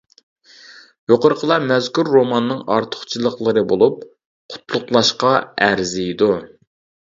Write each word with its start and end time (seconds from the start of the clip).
يۇقىرىقىلار 1.11 1.65
مەزكۇر 1.71 2.09
روماننىڭ 2.13 2.63
ئارتۇقچىلىقلىرى 2.77 3.65
بولۇپ 3.75 4.01
قۇتلۇقلاشقا 4.57 5.37
ئەرزىيدۇ. 5.69 6.35